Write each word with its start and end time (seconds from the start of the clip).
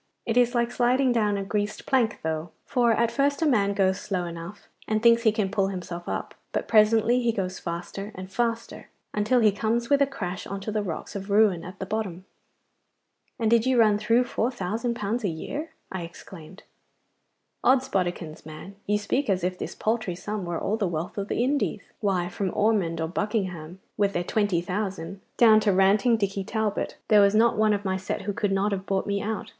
It 0.25 0.35
is 0.35 0.55
like 0.55 0.71
sliding 0.71 1.11
down 1.11 1.37
a 1.37 1.43
greased 1.43 1.85
plank 1.85 2.21
though, 2.23 2.49
for 2.65 2.91
at 2.91 3.11
first 3.11 3.43
a 3.43 3.45
man 3.45 3.75
goes 3.75 4.01
slow 4.01 4.25
enough, 4.25 4.67
and 4.87 4.99
thinks 4.99 5.21
he 5.21 5.31
can 5.31 5.51
pull 5.51 5.67
himself 5.67 6.09
up, 6.09 6.33
but 6.53 6.67
presently 6.67 7.21
he 7.21 7.31
goes 7.31 7.59
faster 7.59 8.11
and 8.15 8.31
faster, 8.31 8.89
until 9.13 9.41
he 9.41 9.51
comes 9.51 9.91
with 9.91 10.01
a 10.01 10.07
crash 10.07 10.47
on 10.47 10.59
to 10.61 10.71
the 10.71 10.81
rocks 10.81 11.15
of 11.15 11.29
ruin 11.29 11.63
at 11.63 11.77
the 11.77 11.85
bottom.' 11.85 12.25
'And 13.37 13.51
did 13.51 13.67
you 13.67 13.77
run 13.79 13.99
through 13.99 14.23
four 14.23 14.49
thousand 14.49 14.95
pounds 14.95 15.23
a 15.23 15.27
year?' 15.29 15.69
I 15.91 16.01
exclaimed. 16.01 16.63
'Od's 17.63 17.87
bodikins, 17.87 18.43
man, 18.43 18.77
you 18.87 18.97
speak 18.97 19.29
as 19.29 19.43
if 19.43 19.55
this 19.59 19.75
paltry 19.75 20.15
sum 20.15 20.45
were 20.45 20.57
all 20.59 20.77
the 20.77 20.87
wealth 20.87 21.19
of 21.19 21.27
the 21.27 21.43
Indies. 21.43 21.81
Why, 21.99 22.27
from 22.27 22.49
Ormonde 22.53 23.01
or 23.01 23.07
Buckingham, 23.07 23.79
with 23.97 24.13
their 24.13 24.23
twenty 24.23 24.61
thousand, 24.61 25.21
down 25.37 25.59
to 25.59 25.71
ranting 25.71 26.17
Dicky 26.17 26.43
Talbot, 26.43 26.97
there 27.09 27.21
was 27.21 27.35
not 27.35 27.55
one 27.55 27.71
of 27.73 27.85
my 27.85 27.97
set 27.97 28.23
who 28.23 28.33
could 28.33 28.51
not 28.51 28.71
have 28.71 28.87
bought 28.87 29.05
me 29.05 29.21
out. 29.21 29.49